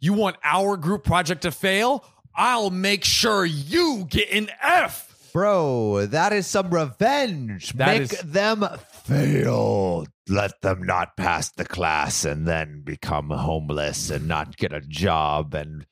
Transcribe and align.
You 0.00 0.12
want 0.12 0.36
our 0.44 0.76
group 0.76 1.04
project 1.04 1.42
to 1.42 1.50
fail? 1.50 2.04
I'll 2.34 2.70
make 2.70 3.04
sure 3.04 3.44
you 3.44 4.06
get 4.08 4.30
an 4.30 4.48
F. 4.62 5.30
Bro, 5.32 6.06
that 6.06 6.32
is 6.32 6.46
some 6.46 6.70
revenge. 6.70 7.72
That 7.74 7.98
Make 7.98 8.12
is- 8.12 8.20
them 8.20 8.64
fail. 9.04 10.06
Let 10.28 10.60
them 10.62 10.82
not 10.84 11.16
pass 11.16 11.50
the 11.50 11.64
class 11.64 12.24
and 12.24 12.46
then 12.46 12.82
become 12.84 13.30
homeless 13.30 14.10
and 14.10 14.28
not 14.28 14.56
get 14.56 14.72
a 14.72 14.80
job 14.80 15.54
and 15.54 15.86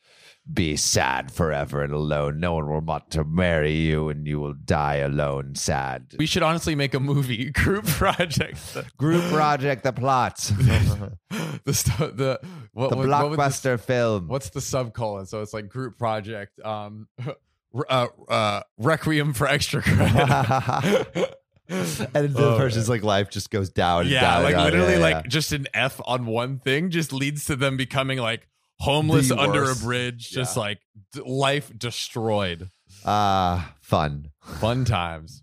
be 0.52 0.76
sad 0.76 1.32
forever 1.32 1.82
and 1.82 1.92
alone. 1.92 2.38
No 2.38 2.54
one 2.54 2.68
will 2.68 2.80
want 2.80 3.10
to 3.12 3.24
marry 3.24 3.72
you 3.72 4.08
and 4.08 4.26
you 4.28 4.38
will 4.38 4.54
die 4.54 4.96
alone, 4.96 5.54
sad. 5.56 6.14
We 6.18 6.26
should 6.26 6.44
honestly 6.44 6.74
make 6.76 6.94
a 6.94 7.00
movie 7.00 7.50
group 7.50 7.86
project. 7.86 8.58
Group 8.96 9.24
project, 9.32 9.82
the 9.82 9.92
plots, 9.92 10.50
the 11.64 11.74
st- 11.74 12.16
the 12.16 12.38
what, 12.76 12.90
what- 12.90 13.08
what 13.08 13.30
would 13.30 13.38
the- 13.38 13.42
blockbuster 13.42 13.80
film. 13.80 14.28
what's 14.28 14.50
the 14.50 14.60
subcolon? 14.60 15.26
So 15.26 15.40
it's 15.42 15.54
like 15.54 15.68
group 15.68 15.98
project. 15.98 16.60
Um, 16.64 17.08
uh, 17.88 18.06
uh, 18.28 18.60
Requiem 18.78 19.32
for 19.32 19.46
extra 19.46 19.82
credit. 19.82 21.34
and 21.68 22.34
the 22.34 22.54
Oh, 22.54 22.56
person's 22.58 22.88
like 22.88 23.02
life 23.02 23.28
just 23.30 23.50
goes 23.50 23.70
down. 23.70 24.06
yeah, 24.06 24.20
down 24.20 24.42
like 24.44 24.54
down. 24.54 24.64
literally, 24.64 24.92
Yeah, 24.94 24.98
like 24.98 25.26
just 25.28 25.52
an 25.52 25.66
F 25.74 26.00
on 26.04 26.26
one 26.26 26.58
thing 26.58 26.90
just 26.90 27.12
leads 27.12 27.46
to 27.46 27.56
them 27.56 27.76
becoming 27.76 28.18
like 28.18 28.46
homeless 28.78 29.30
The 29.30 29.38
under 29.38 29.62
a 29.62 29.66
worst. 29.68 29.82
bridge, 29.82 30.30
just 30.30 30.56
like 30.56 30.78
d- 31.12 31.22
life 31.24 31.72
destroyed. 31.76 32.70
ah 33.04 33.74
fun. 33.80 34.30
Fun 34.60 34.84
times. 34.84 35.42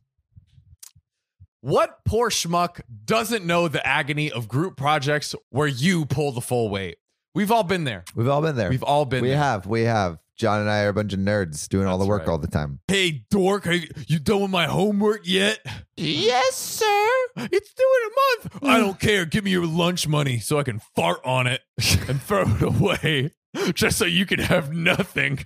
What 1.62 2.00
poor 2.06 2.30
schmuck 2.30 2.82
doesn't 3.06 3.46
know 3.46 3.68
the 3.68 3.86
agony 3.86 4.32
of 4.32 4.48
group 4.48 4.76
projects 4.78 5.34
where 5.50 5.68
you 5.68 6.06
pull 6.06 6.32
the 6.32 6.42
full 6.42 6.70
weight? 6.70 6.98
We've 7.36 7.52
all 7.52 7.64
been 7.64 7.84
there. 7.84 8.04
We've 8.16 8.28
all 8.28 8.42
been 8.42 8.56
there. 8.56 8.70
We've 8.70 8.84
all 8.84 9.06
been 9.06 9.22
we 9.22 9.30
there. 9.30 9.38
have. 9.38 9.66
We 9.66 9.82
have. 9.82 10.20
John 10.36 10.62
and 10.62 10.70
I 10.70 10.84
are 10.84 10.90
a 10.90 10.94
bunch 10.94 11.14
of 11.14 11.20
nerds 11.20 11.68
doing 11.68 11.86
all 11.88 11.98
the 11.98 12.08
work 12.08 12.22
right. 12.22 12.30
all 12.30 12.40
the 12.40 12.48
time. 12.48 12.80
Hey, 12.88 13.24
dork, 13.30 13.66
have 13.66 13.84
you 14.08 14.20
done 14.20 14.42
with 14.42 14.52
my 14.52 14.66
homework 14.66 15.22
yet? 15.26 15.60
Yes, 15.96 16.56
sir. 16.56 17.10
It's 17.38 17.74
due 17.74 18.02
in 18.02 18.12
a 18.12 18.16
month. 18.16 18.64
I 18.64 18.80
don't 18.80 19.00
care. 19.00 19.26
Give 19.26 19.44
me 19.44 19.52
your 19.52 19.68
lunch 19.68 20.08
money 20.08 20.40
so 20.40 20.58
I 20.58 20.64
can 20.64 20.80
fart 20.96 21.20
on 21.24 21.46
it 21.46 21.62
and 22.08 22.22
throw 22.22 22.44
it 22.48 22.62
away, 22.64 23.32
just 23.74 24.00
so 24.00 24.06
you 24.06 24.26
can 24.26 24.40
have 24.40 24.74
nothing. 24.74 25.46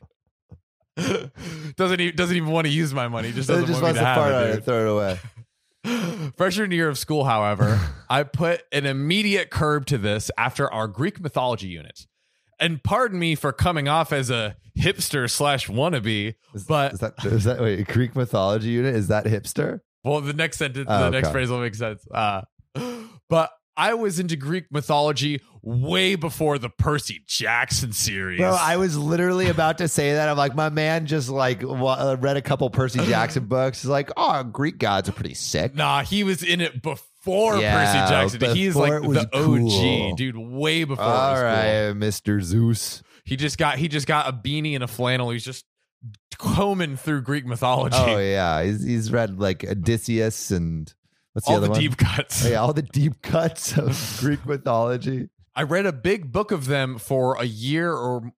doesn't 0.95 1.99
even 1.99 2.15
doesn't 2.15 2.35
even 2.35 2.49
want 2.49 2.65
to 2.65 2.73
use 2.73 2.93
my 2.93 3.07
money. 3.07 3.31
Just 3.31 3.49
doesn't 3.49 3.67
just 3.67 3.81
want 3.81 3.95
wants 3.95 3.99
to 3.99 4.05
to 4.05 4.15
fart 4.15 4.31
have 4.31 4.43
on 4.43 4.49
it, 4.49 4.55
it, 4.55 4.65
throw 4.65 4.81
it 4.81 4.91
away. 4.93 5.19
Freshman 6.35 6.71
year 6.71 6.89
of 6.89 6.97
school, 6.97 7.23
however, 7.23 7.79
I 8.09 8.23
put 8.23 8.63
an 8.71 8.85
immediate 8.85 9.49
curb 9.49 9.85
to 9.87 9.97
this 9.97 10.29
after 10.37 10.71
our 10.71 10.87
Greek 10.87 11.19
mythology 11.19 11.67
unit. 11.67 12.05
And 12.59 12.83
pardon 12.83 13.19
me 13.19 13.35
for 13.35 13.53
coming 13.53 13.87
off 13.87 14.11
as 14.11 14.29
a 14.29 14.55
hipster 14.77 15.29
slash 15.29 15.67
wannabe, 15.67 16.35
but 16.67 16.93
Is 16.93 16.99
that 16.99 17.13
is 17.25 17.43
that 17.43 17.59
wait 17.61 17.87
Greek 17.87 18.15
mythology 18.15 18.69
unit? 18.69 18.95
Is 18.95 19.09
that 19.09 19.25
hipster? 19.25 19.81
Well, 20.03 20.21
the 20.21 20.33
next 20.33 20.57
sentence, 20.57 20.87
Oh, 20.89 21.03
the 21.05 21.09
next 21.11 21.27
okay. 21.27 21.33
phrase 21.33 21.49
will 21.49 21.59
make 21.59 21.75
sense. 21.75 22.05
Uh, 22.09 22.41
but 23.29 23.51
I 23.77 23.93
was 23.93 24.19
into 24.19 24.35
Greek 24.35 24.65
mythology 24.71 25.41
way 25.61 26.15
before 26.15 26.57
the 26.57 26.69
Percy 26.69 27.23
Jackson 27.27 27.91
series. 27.93 28.39
Bro, 28.39 28.57
I 28.59 28.77
was 28.77 28.97
literally 28.97 29.49
about 29.49 29.77
to 29.77 29.87
say 29.87 30.13
that. 30.13 30.27
I'm 30.27 30.35
like, 30.35 30.55
my 30.55 30.69
man 30.69 31.05
just 31.05 31.29
like 31.29 31.63
uh, 31.63 32.17
read 32.19 32.37
a 32.37 32.41
couple 32.41 32.69
Percy 32.71 33.05
Jackson 33.05 33.45
books. 33.47 33.81
He's 33.83 33.89
like, 33.89 34.09
oh, 34.17 34.43
Greek 34.43 34.79
gods 34.79 35.07
are 35.07 35.13
pretty 35.13 35.35
sick. 35.35 35.75
nah, 35.75 36.03
he 36.03 36.23
was 36.23 36.41
in 36.43 36.59
it 36.59 36.81
before 36.81 37.59
Yeah, 37.59 37.77
Percy 37.85 38.11
Jackson. 38.11 38.55
He's 38.55 38.73
before 38.73 38.89
like 38.89 39.03
it 39.03 39.07
was 39.07 39.17
the 39.19 39.37
OG, 39.37 39.43
cool. 39.43 40.15
dude, 40.15 40.37
way 40.37 40.83
before. 40.83 41.05
All 41.05 41.33
was 41.33 41.41
cool. 41.41 42.01
Mr. 42.01 42.41
Zeus. 42.41 43.03
He 43.25 43.35
just 43.35 43.57
got 43.57 43.77
he 43.77 43.87
just 43.87 44.07
got 44.07 44.27
a 44.27 44.33
beanie 44.33 44.73
and 44.73 44.83
a 44.83 44.87
flannel. 44.87 45.29
He's 45.29 45.45
just 45.45 45.65
combing 46.37 46.97
through 46.97 47.21
Greek 47.21 47.45
mythology. 47.45 47.97
Oh 47.99 48.17
yeah, 48.17 48.63
he's 48.63 48.83
he's 48.83 49.11
read 49.11 49.39
like 49.39 49.63
Odysseus 49.63 50.51
and 50.51 50.91
what's 51.37 51.45
the 51.45 51.53
all 51.53 51.59
the 51.59 51.69
one? 51.69 51.79
deep 51.79 51.97
cuts. 51.97 52.43
Oh, 52.43 52.49
yeah, 52.49 52.61
all 52.61 52.73
the 52.73 52.81
deep 52.81 53.21
cuts 53.21 53.77
of 53.77 54.17
Greek 54.19 54.43
mythology. 54.43 55.29
I 55.55 55.63
read 55.63 55.85
a 55.85 55.91
big 55.91 56.31
book 56.31 56.51
of 56.51 56.65
them 56.65 56.97
for 56.97 57.39
a 57.39 57.43
year 57.45 57.93
or 57.93 58.33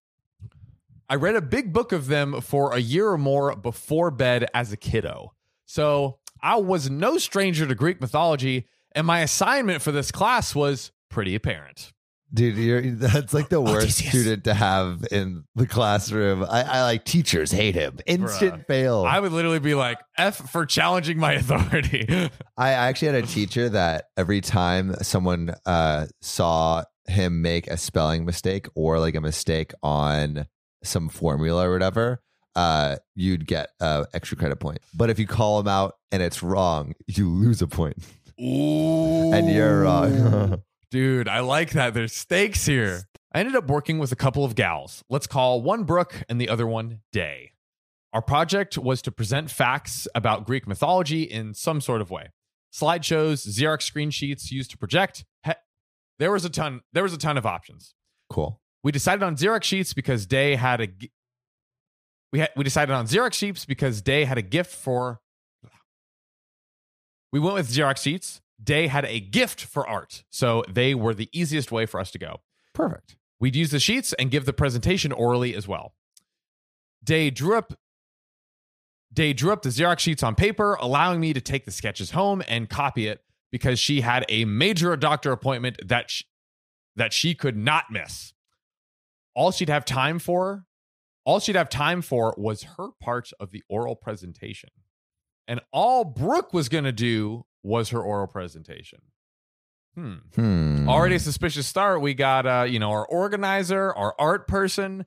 I 1.09 1.15
read 1.15 1.35
a 1.35 1.41
big 1.41 1.71
book 1.71 1.93
of 1.93 2.07
them 2.07 2.41
for 2.41 2.73
a 2.73 2.79
year 2.79 3.07
or 3.07 3.17
more 3.17 3.55
before 3.55 4.11
bed 4.11 4.47
as 4.53 4.73
a 4.73 4.77
kiddo. 4.77 5.33
So 5.65 6.19
I 6.41 6.57
was 6.57 6.89
no 6.89 7.17
stranger 7.17 7.65
to 7.65 7.73
Greek 7.73 8.01
mythology, 8.01 8.67
and 8.91 9.07
my 9.07 9.21
assignment 9.21 9.81
for 9.81 9.93
this 9.93 10.11
class 10.11 10.53
was 10.53 10.91
pretty 11.09 11.35
apparent. 11.35 11.93
Dude, 12.31 12.57
you're, 12.57 12.81
that's 12.81 13.33
like 13.33 13.49
the 13.49 13.59
worst 13.59 13.85
Odysseus. 13.85 14.09
student 14.09 14.43
to 14.43 14.53
have 14.53 15.03
in 15.11 15.45
the 15.55 15.65
classroom. 15.65 16.43
I, 16.43 16.61
I 16.61 16.83
like 16.83 17.03
teachers 17.03 17.51
hate 17.51 17.73
him. 17.73 17.97
Instant 18.05 18.53
Bruh. 18.53 18.67
fail. 18.67 19.03
I 19.03 19.19
would 19.19 19.31
literally 19.31 19.57
be 19.59 19.73
like, 19.73 19.97
F 20.17 20.35
for 20.51 20.65
challenging 20.67 21.17
my 21.17 21.33
authority. 21.41 22.29
I 22.55 22.71
actually 22.71 23.07
had 23.13 23.23
a 23.23 23.27
teacher 23.27 23.69
that 23.69 24.05
every 24.15 24.41
time 24.41 24.93
someone 25.01 25.55
uh, 25.65 26.05
saw 26.21 26.83
him 27.07 27.41
make 27.41 27.65
a 27.67 27.77
spelling 27.77 28.25
mistake 28.25 28.67
or 28.75 28.99
like 28.99 29.15
a 29.15 29.21
mistake 29.21 29.71
on 29.81 30.45
some 30.83 31.09
formula 31.09 31.67
or 31.67 31.73
whatever, 31.73 32.21
uh, 32.55 32.97
you'd 33.15 33.47
get 33.47 33.69
uh, 33.81 34.05
extra 34.13 34.37
credit 34.37 34.59
point. 34.59 34.79
But 34.95 35.09
if 35.09 35.17
you 35.17 35.25
call 35.25 35.59
him 35.59 35.67
out 35.67 35.95
and 36.11 36.21
it's 36.21 36.43
wrong, 36.43 36.93
you 37.07 37.27
lose 37.27 37.61
a 37.63 37.67
point. 37.67 37.97
Ooh. 38.39 39.31
And 39.33 39.49
you're 39.49 39.81
wrong. 39.81 40.61
Dude, 40.91 41.27
I 41.27 41.39
like 41.41 41.71
that. 41.71 41.93
There's 41.93 42.15
stakes 42.15 42.65
here. 42.65 43.03
I 43.31 43.39
ended 43.39 43.55
up 43.55 43.67
working 43.67 43.99
with 43.99 44.11
a 44.11 44.15
couple 44.15 44.43
of 44.43 44.55
gals. 44.55 45.03
Let's 45.09 45.27
call 45.27 45.61
one 45.61 45.83
Brooke 45.83 46.23
and 46.27 46.41
the 46.41 46.49
other 46.49 46.65
one 46.65 47.01
Day. 47.11 47.51
Our 48.11 48.23
project 48.23 48.75
was 48.77 49.03
to 49.03 49.11
present 49.11 49.51
facts 49.51 50.07
about 50.15 50.47
Greek 50.47 50.67
mythology 50.67 51.21
in 51.23 51.53
some 51.53 51.79
sort 51.79 52.01
of 52.01 52.09
way. 52.09 52.29
Slideshows, 52.73 53.47
Xerox 53.47 53.83
screen 53.83 54.09
sheets 54.09 54.51
used 54.51 54.71
to 54.71 54.77
project. 54.79 55.25
He- 55.45 55.51
there 56.17 56.31
was 56.31 56.43
a 56.43 56.49
ton. 56.49 56.81
There 56.91 57.03
was 57.03 57.13
a 57.13 57.17
ton 57.17 57.37
of 57.37 57.45
options. 57.45 57.93
cool. 58.31 58.59
We 58.83 58.91
decided 58.93 59.21
on 59.23 59.35
Xerox 59.35 59.63
sheets 59.63 59.93
because 59.93 60.25
Day 60.25 60.55
had 60.55 60.81
a. 60.81 60.87
We 62.31 62.39
had 62.39 62.49
we 62.55 62.63
decided 62.63 62.93
on 62.93 63.05
Xerox 63.07 63.33
sheets 63.33 63.65
because 63.65 64.01
Day 64.01 64.23
had 64.23 64.37
a 64.37 64.41
gift 64.41 64.73
for. 64.73 65.19
We 67.31 67.39
went 67.39 67.55
with 67.55 67.69
Xerox 67.69 67.97
sheets. 67.97 68.41
Day 68.61 68.87
had 68.87 69.05
a 69.05 69.19
gift 69.19 69.63
for 69.63 69.87
art, 69.87 70.23
so 70.29 70.63
they 70.69 70.93
were 70.93 71.13
the 71.13 71.29
easiest 71.31 71.71
way 71.71 71.85
for 71.85 71.99
us 71.99 72.11
to 72.11 72.19
go. 72.19 72.41
Perfect. 72.73 73.15
We'd 73.39 73.55
use 73.55 73.71
the 73.71 73.79
sheets 73.79 74.13
and 74.13 74.31
give 74.31 74.45
the 74.45 74.53
presentation 74.53 75.11
orally 75.11 75.55
as 75.55 75.67
well. 75.67 75.93
Day 77.03 77.29
drew 77.29 77.57
up 77.57 77.73
Day 79.11 79.33
drew 79.33 79.51
up 79.51 79.63
the 79.63 79.69
Xerox 79.69 79.99
sheets 79.99 80.21
on 80.21 80.35
paper, 80.35 80.77
allowing 80.79 81.19
me 81.19 81.33
to 81.33 81.41
take 81.41 81.65
the 81.65 81.71
sketches 81.71 82.11
home 82.11 82.43
and 82.47 82.69
copy 82.69 83.07
it 83.07 83.21
because 83.51 83.79
she 83.79 84.01
had 84.01 84.23
a 84.29 84.45
major 84.45 84.95
doctor 84.95 85.31
appointment 85.31 85.79
that 85.87 86.11
sh- 86.11 86.23
that 86.95 87.11
she 87.11 87.33
could 87.33 87.57
not 87.57 87.85
miss. 87.89 88.33
All 89.33 89.51
she'd 89.51 89.69
have 89.69 89.85
time 89.85 90.19
for, 90.19 90.65
all 91.25 91.39
she'd 91.39 91.55
have 91.55 91.69
time 91.69 92.01
for 92.01 92.35
was 92.37 92.63
her 92.77 92.89
part 93.01 93.31
of 93.39 93.51
the 93.51 93.63
oral 93.67 93.95
presentation. 93.95 94.69
And 95.47 95.61
all 95.71 96.03
Brooke 96.03 96.53
was 96.53 96.69
going 96.69 96.83
to 96.83 96.91
do 96.91 97.45
was 97.63 97.89
her 97.89 98.01
oral 98.01 98.27
presentation. 98.27 98.99
Hmm. 99.95 100.13
Hmm. 100.35 100.87
Already 100.89 101.15
a 101.15 101.19
suspicious 101.19 101.67
start. 101.67 102.01
We 102.01 102.13
got 102.13 102.45
uh, 102.45 102.65
you 102.69 102.79
know, 102.79 102.91
our 102.91 103.05
organizer, 103.05 103.93
our 103.93 104.15
art 104.19 104.47
person, 104.47 105.05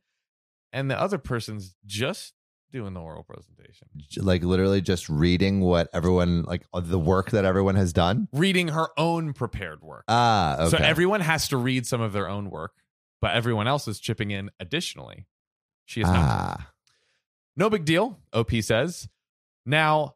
and 0.72 0.90
the 0.90 1.00
other 1.00 1.18
person's 1.18 1.74
just 1.86 2.34
doing 2.72 2.94
the 2.94 3.00
oral 3.00 3.22
presentation. 3.22 3.86
like 4.16 4.42
literally 4.42 4.80
just 4.80 5.08
reading 5.08 5.60
what 5.60 5.88
everyone 5.92 6.42
like 6.42 6.62
uh, 6.72 6.80
the 6.80 6.98
work 6.98 7.30
that 7.30 7.44
everyone 7.44 7.74
has 7.76 7.92
done. 7.92 8.28
Reading 8.32 8.68
her 8.68 8.88
own 8.98 9.32
prepared 9.34 9.82
work. 9.82 10.04
Ah, 10.08 10.56
okay. 10.62 10.76
So 10.76 10.76
everyone 10.78 11.20
has 11.20 11.48
to 11.48 11.56
read 11.56 11.86
some 11.86 12.00
of 12.00 12.12
their 12.12 12.28
own 12.28 12.50
work, 12.50 12.72
but 13.20 13.34
everyone 13.34 13.68
else 13.68 13.86
is 13.88 14.00
chipping 14.00 14.30
in 14.30 14.50
additionally. 14.58 15.26
She 15.84 16.00
is 16.00 16.06
not. 16.08 16.16
ah. 16.18 16.70
No 17.56 17.68
big 17.68 17.84
deal, 17.84 18.18
OP 18.32 18.50
says. 18.62 19.08
Now, 19.66 20.14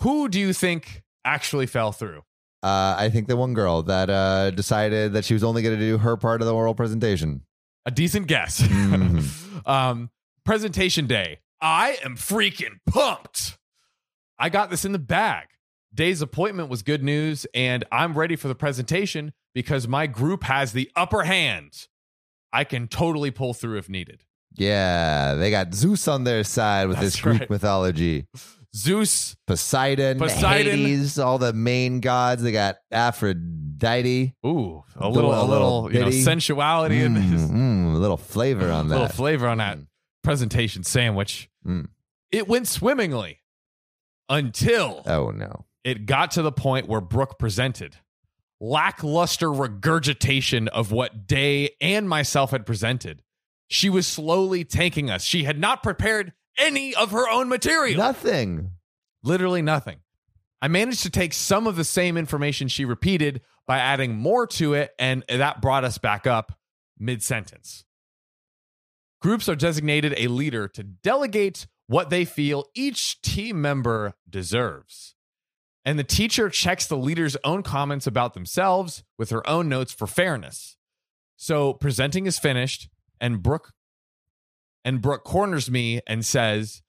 who 0.00 0.28
do 0.28 0.40
you 0.40 0.52
think 0.54 1.02
actually 1.24 1.66
fell 1.66 1.92
through? 1.92 2.18
Uh, 2.62 2.94
I 2.98 3.08
think 3.10 3.26
the 3.26 3.36
one 3.36 3.54
girl 3.54 3.82
that 3.84 4.10
uh, 4.10 4.50
decided 4.50 5.14
that 5.14 5.24
she 5.24 5.32
was 5.34 5.42
only 5.42 5.62
going 5.62 5.78
to 5.78 5.80
do 5.84 5.98
her 5.98 6.16
part 6.16 6.42
of 6.42 6.46
the 6.46 6.54
oral 6.54 6.74
presentation. 6.74 7.42
A 7.86 7.90
decent 7.90 8.26
guess. 8.26 8.60
Mhm. 8.68 9.66
um, 9.68 10.10
presentation 10.44 11.06
day. 11.06 11.38
I 11.62 11.98
am 12.04 12.16
freaking 12.16 12.78
pumped. 12.88 13.56
I 14.38 14.48
got 14.48 14.70
this 14.70 14.84
in 14.84 14.92
the 14.92 14.98
bag. 14.98 15.46
Day's 15.94 16.22
appointment 16.22 16.68
was 16.68 16.82
good 16.82 17.02
news, 17.02 17.46
and 17.54 17.84
I'm 17.90 18.16
ready 18.16 18.36
for 18.36 18.48
the 18.48 18.54
presentation 18.54 19.32
because 19.54 19.88
my 19.88 20.06
group 20.06 20.44
has 20.44 20.72
the 20.72 20.90
upper 20.94 21.22
hand. 21.24 21.86
I 22.52 22.64
can 22.64 22.88
totally 22.88 23.30
pull 23.30 23.54
through 23.54 23.78
if 23.78 23.88
needed. 23.88 24.22
Yeah, 24.52 25.34
they 25.34 25.50
got 25.50 25.74
Zeus 25.74 26.08
on 26.08 26.24
their 26.24 26.44
side 26.44 26.88
with 26.88 26.98
That's 26.98 27.12
this 27.14 27.20
Greek 27.20 27.40
right. 27.40 27.50
mythology. 27.50 28.26
Zeus, 28.74 29.36
Poseidon, 29.46 30.18
Poseidon. 30.18 30.78
Hades, 30.78 31.18
all 31.18 31.38
the 31.38 31.52
main 31.52 32.00
gods. 32.00 32.42
They 32.42 32.52
got 32.52 32.76
Aphrodite. 32.92 34.34
ooh, 34.46 34.84
a 34.96 35.08
little, 35.08 35.30
a 35.30 35.42
little 35.44 35.82
little, 35.84 35.92
you 35.92 36.00
know, 36.00 36.10
sensuality 36.10 36.96
Mm, 37.00 37.50
mm, 37.50 37.94
a 37.94 37.98
little 37.98 38.16
flavor 38.16 38.70
on 38.70 38.88
that. 38.88 38.94
a 38.94 38.98
little 39.00 39.16
flavor 39.16 39.48
on 39.48 39.58
that 39.58 39.78
presentation 40.22 40.84
sandwich. 40.84 41.48
Mm. 41.66 41.88
It 42.30 42.46
went 42.46 42.68
swimmingly 42.68 43.40
until 44.28 45.02
oh 45.06 45.30
no. 45.30 45.64
it 45.82 46.06
got 46.06 46.30
to 46.32 46.42
the 46.42 46.52
point 46.52 46.88
where 46.88 47.00
Brooke 47.00 47.38
presented 47.38 47.96
lackluster 48.60 49.50
regurgitation 49.52 50.68
of 50.68 50.92
what 50.92 51.26
Day 51.26 51.70
and 51.80 52.08
myself 52.08 52.50
had 52.50 52.66
presented. 52.66 53.22
She 53.68 53.88
was 53.88 54.06
slowly 54.06 54.64
tanking 54.64 55.08
us. 55.10 55.22
She 55.24 55.44
had 55.44 55.58
not 55.58 55.82
prepared 55.82 56.32
any 56.60 56.94
of 56.94 57.10
her 57.10 57.28
own 57.28 57.48
material. 57.48 57.96
Nothing. 57.98 58.72
Literally 59.22 59.62
nothing. 59.62 59.98
I 60.62 60.68
managed 60.68 61.02
to 61.04 61.10
take 61.10 61.32
some 61.32 61.66
of 61.66 61.76
the 61.76 61.84
same 61.84 62.16
information 62.16 62.68
she 62.68 62.84
repeated 62.84 63.40
by 63.66 63.78
adding 63.78 64.16
more 64.16 64.46
to 64.48 64.74
it, 64.74 64.92
and 64.98 65.24
that 65.28 65.62
brought 65.62 65.84
us 65.84 65.98
back 65.98 66.26
up 66.26 66.52
mid 66.98 67.22
sentence. 67.22 67.84
Groups 69.22 69.48
are 69.48 69.56
designated 69.56 70.14
a 70.16 70.28
leader 70.28 70.68
to 70.68 70.82
delegate 70.82 71.66
what 71.86 72.10
they 72.10 72.24
feel 72.24 72.66
each 72.74 73.20
team 73.20 73.60
member 73.60 74.14
deserves. 74.28 75.14
And 75.84 75.98
the 75.98 76.04
teacher 76.04 76.48
checks 76.50 76.86
the 76.86 76.96
leader's 76.96 77.36
own 77.42 77.62
comments 77.62 78.06
about 78.06 78.34
themselves 78.34 79.02
with 79.18 79.30
her 79.30 79.46
own 79.48 79.68
notes 79.68 79.92
for 79.92 80.06
fairness. 80.06 80.76
So 81.36 81.72
presenting 81.72 82.26
is 82.26 82.38
finished, 82.38 82.88
and 83.20 83.42
Brooke 83.42 83.72
and 84.84 85.00
Brooke 85.00 85.24
corners 85.24 85.70
me 85.70 86.00
and 86.06 86.24
says, 86.24 86.82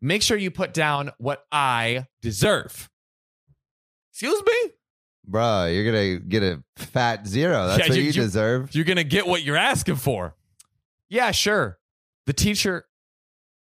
make 0.00 0.22
sure 0.22 0.36
you 0.36 0.50
put 0.50 0.72
down 0.74 1.10
what 1.18 1.44
I 1.52 2.06
deserve. 2.22 2.88
Excuse 4.12 4.42
me? 4.44 4.70
Bro, 5.26 5.66
you're 5.66 5.84
gonna 5.84 6.18
get 6.20 6.42
a 6.42 6.62
fat 6.76 7.26
zero. 7.26 7.66
That's 7.66 7.80
Yeah, 7.80 7.88
what 7.88 7.96
you- 7.96 8.02
you, 8.02 8.06
you- 8.08 8.12
deserve. 8.12 8.74
You're 8.74 8.84
going 8.84 8.98
to 8.98 9.04
get 9.04 9.26
what 9.26 9.42
you're 9.42 9.56
asking 9.56 9.96
for. 9.96 10.34
Yeah, 11.08 11.30
sure. 11.30 11.78
The 12.26 12.32
teacher, 12.32 12.86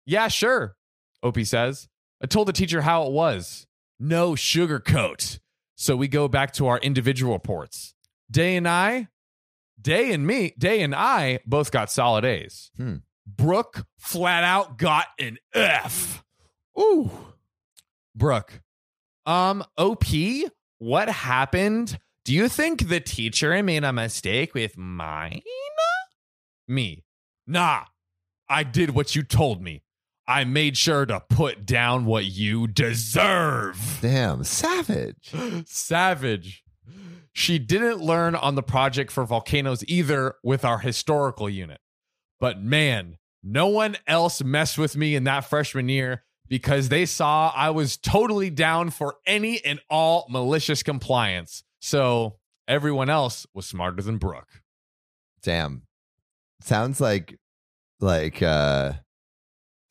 yeah, 0.07 0.29
sure. 0.29 0.77
OP 1.23 1.39
says. 1.45 1.89
I 2.23 2.27
told 2.27 2.49
the 2.49 2.53
teacher 2.53 2.83
how 2.83 3.07
it 3.07 3.13
was. 3.13 3.67
No 4.01 4.33
sugarcoat. 4.33 5.39
So 5.77 5.97
we 5.97 6.09
go 6.09 6.29
back 6.29 6.53
to 6.55 6.67
our 6.69 6.79
individual 6.79 7.33
reports. 7.33 7.95
Day 8.31 8.57
and 8.57 8.67
I, 8.69 9.09
Day 9.81 10.13
and 10.13 10.27
me, 10.27 10.55
Day 10.59 10.83
and 10.83 10.95
I 10.95 11.41
both 11.47 11.71
got 11.71 11.91
solid 11.91 12.25
A's. 12.25 12.71
Hmm. 12.77 12.97
Brooke 13.27 13.87
flat 13.99 14.45
out 14.45 14.79
got 14.79 15.07
an 15.19 15.39
F. 15.53 16.25
Ooh. 16.79 17.11
Brooke. 18.15 18.61
Um, 19.27 19.65
OP, 19.79 20.05
what 20.79 21.09
happened? 21.09 21.99
Do 22.25 22.33
you 22.33 22.49
think 22.49 22.89
the 22.89 23.01
teacher 23.01 23.63
made 23.63 23.85
a 23.85 23.93
mistake 23.93 24.55
with 24.55 24.77
mine? 24.77 25.43
Me. 26.69 27.05
Nah. 27.47 27.85
I 28.49 28.63
did 28.63 28.91
what 28.91 29.15
you 29.17 29.23
told 29.23 29.63
me. 29.63 29.83
I 30.27 30.45
made 30.45 30.77
sure 30.77 31.05
to 31.07 31.21
put 31.21 31.67
down 31.67 32.07
what 32.07 32.25
you 32.25 32.67
deserve. 32.67 33.99
Damn, 34.01 34.45
savage. 34.45 35.33
Savage. 35.67 36.63
She 37.33 37.59
didn't 37.59 38.01
learn 38.01 38.35
on 38.35 38.55
the 38.55 38.63
project 38.63 39.11
for 39.11 39.25
volcanoes 39.25 39.85
either 39.89 40.37
with 40.43 40.65
our 40.65 40.79
historical 40.79 41.51
unit. 41.51 41.81
But 42.41 42.63
man, 42.63 43.19
no 43.43 43.69
one 43.69 43.97
else 44.07 44.43
messed 44.43 44.79
with 44.79 44.97
me 44.97 45.15
in 45.15 45.25
that 45.25 45.45
freshman 45.45 45.89
year 45.89 46.25
because 46.49 46.89
they 46.89 47.07
saw 47.07 47.53
I 47.55 47.71
was 47.71 47.97
totally 47.97 48.51
down 48.51 48.91
for 48.91 49.17
any 49.27 49.65
and 49.65 49.81
all 49.91 50.27
malicious 50.29 50.83
compliance. 50.83 51.63
So 51.81 52.37
everyone 52.69 53.11
else 53.11 53.47
was 53.55 53.67
smarter 53.67 54.03
than 54.03 54.19
Brooke. 54.19 54.63
Damn. 55.43 55.83
Sounds 56.61 57.01
like 57.01 57.39
like 58.01 58.43
uh 58.43 58.95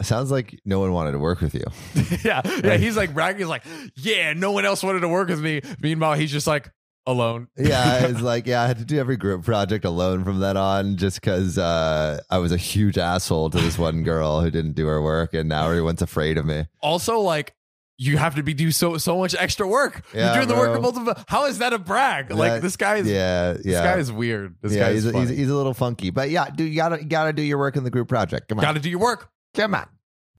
sounds 0.01 0.31
like 0.31 0.59
no 0.65 0.79
one 0.79 0.91
wanted 0.91 1.13
to 1.13 1.19
work 1.19 1.41
with 1.41 1.53
you. 1.53 1.65
yeah, 2.23 2.41
yeah. 2.63 2.77
He's 2.77 2.97
like 2.97 3.13
bragging. 3.13 3.39
He's 3.39 3.47
like, 3.47 3.63
yeah, 3.95 4.33
no 4.33 4.51
one 4.51 4.65
else 4.65 4.83
wanted 4.83 5.01
to 5.01 5.07
work 5.07 5.29
with 5.29 5.41
me. 5.41 5.61
Meanwhile, 5.81 6.15
he's 6.15 6.31
just 6.31 6.47
like 6.47 6.71
alone. 7.05 7.47
Yeah, 7.57 8.05
it's 8.07 8.21
like 8.21 8.47
yeah, 8.47 8.61
I 8.63 8.67
had 8.67 8.77
to 8.79 8.85
do 8.85 8.97
every 8.99 9.17
group 9.17 9.43
project 9.45 9.85
alone 9.85 10.23
from 10.23 10.39
then 10.39 10.57
on 10.57 10.97
just 10.97 11.21
because 11.21 11.57
uh, 11.57 12.19
I 12.29 12.37
was 12.37 12.51
a 12.51 12.57
huge 12.57 12.97
asshole 12.97 13.49
to 13.51 13.59
this 13.59 13.77
one 13.77 14.03
girl 14.03 14.41
who 14.41 14.49
didn't 14.51 14.73
do 14.73 14.87
her 14.87 15.01
work, 15.01 15.33
and 15.33 15.47
now 15.49 15.65
everyone's 15.67 16.01
afraid 16.01 16.37
of 16.37 16.45
me. 16.45 16.65
also 16.81 17.19
like 17.19 17.53
you 17.99 18.17
have 18.17 18.33
to 18.35 18.41
be 18.43 18.55
do 18.55 18.71
so 18.71 18.97
so 18.97 19.17
much 19.17 19.35
extra 19.37 19.67
work. 19.67 20.03
Yeah, 20.13 20.25
You're 20.33 20.45
doing 20.45 20.47
the 20.47 20.55
work 20.55 20.69
bro. 20.69 20.75
of 20.77 20.81
multiple. 20.95 21.23
How 21.27 21.45
is 21.45 21.59
that 21.59 21.73
a 21.73 21.79
brag? 21.79 22.31
like 22.31 22.61
this 22.61 22.75
guy 22.75 22.95
is 22.97 23.07
Yeah, 23.09 23.53
this 23.53 23.65
yeah, 23.65 23.83
guy 23.83 23.97
is 23.99 24.11
weird. 24.11 24.55
This 24.61 24.73
yeah. 24.73 24.87
guy 24.87 24.93
He's, 24.93 25.05
is 25.05 25.13
he's, 25.15 25.29
he's 25.29 25.49
a 25.49 25.55
little 25.55 25.75
funky, 25.75 26.09
but 26.09 26.29
yeah, 26.31 26.49
dude, 26.49 26.69
you 26.69 26.75
gotta 26.75 26.97
you 27.03 27.07
gotta 27.07 27.33
do 27.33 27.43
your 27.43 27.59
work 27.59 27.75
in 27.77 27.83
the 27.83 27.91
group 27.91 28.07
project. 28.09 28.49
Come 28.49 28.57
on, 28.59 28.63
Got 28.63 28.73
to 28.73 28.79
do 28.79 28.89
your 28.89 28.99
work. 28.99 29.29
come 29.53 29.75
on. 29.75 29.87